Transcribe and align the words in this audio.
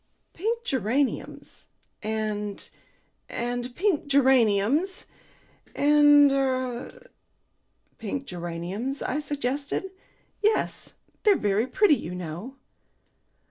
"Pink 0.33 0.63
geraniums 0.63 1.67
and 2.01 2.69
and 3.29 3.75
pink 3.75 4.07
geraniums, 4.07 5.05
and 5.75 6.31
er" 6.31 7.07
"Pink 7.99 8.25
geraniums?" 8.25 9.03
I 9.03 9.19
suggested. 9.19 9.91
"Yes. 10.41 10.95
They're 11.21 11.35
very 11.37 11.67
pretty, 11.67 11.97
you 11.97 12.15
know." 12.15 12.55